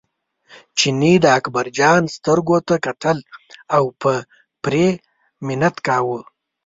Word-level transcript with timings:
چیني 0.77 1.13
د 1.23 1.25
اکبرجان 1.37 2.01
سترګو 2.15 2.57
ته 2.67 2.75
کتل 2.85 3.17
او 3.75 3.83
په 4.01 4.11
پرې 4.63 4.87
منت 5.45 5.75
کاوه. 5.87 6.19